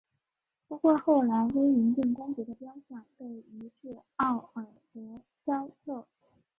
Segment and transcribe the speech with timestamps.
[0.67, 6.07] 不过后来威灵顿公爵的雕像被移至奥尔德肖特。